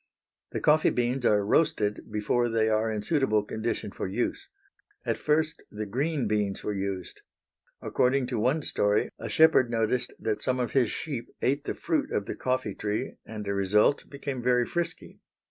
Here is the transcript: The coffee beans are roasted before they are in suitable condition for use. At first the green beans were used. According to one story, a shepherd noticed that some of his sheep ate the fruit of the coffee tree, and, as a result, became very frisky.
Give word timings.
The 0.49 0.59
coffee 0.59 0.89
beans 0.89 1.27
are 1.27 1.45
roasted 1.45 2.09
before 2.11 2.49
they 2.49 2.67
are 2.69 2.89
in 2.91 3.03
suitable 3.03 3.43
condition 3.43 3.91
for 3.91 4.07
use. 4.07 4.49
At 5.05 5.15
first 5.15 5.61
the 5.69 5.85
green 5.85 6.27
beans 6.27 6.63
were 6.63 6.73
used. 6.73 7.21
According 7.83 8.25
to 8.33 8.39
one 8.39 8.63
story, 8.63 9.09
a 9.19 9.29
shepherd 9.29 9.69
noticed 9.69 10.11
that 10.17 10.41
some 10.41 10.59
of 10.59 10.71
his 10.71 10.89
sheep 10.89 11.29
ate 11.43 11.65
the 11.65 11.75
fruit 11.75 12.11
of 12.11 12.25
the 12.25 12.35
coffee 12.35 12.73
tree, 12.73 13.17
and, 13.27 13.45
as 13.45 13.51
a 13.51 13.53
result, 13.53 14.09
became 14.09 14.41
very 14.41 14.65
frisky. 14.65 15.19